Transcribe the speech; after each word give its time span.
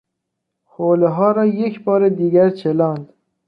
حولهها 0.65 1.31
را 1.31 1.45
یک 1.45 1.83
بار 1.83 2.09
دیگر 2.09 2.49
چلاند. 2.49 3.13